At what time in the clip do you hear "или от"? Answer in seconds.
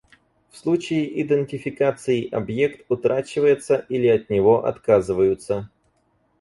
3.87-4.31